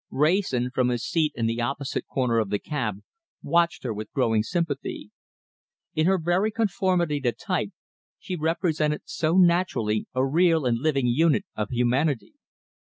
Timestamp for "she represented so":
8.17-9.37